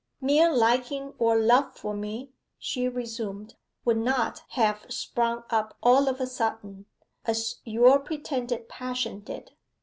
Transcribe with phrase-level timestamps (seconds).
[0.19, 3.53] 'Mere liking or love for me,' she resumed,
[3.85, 6.87] 'would not have sprung up all of a sudden,
[7.25, 9.51] as your pretended passion did.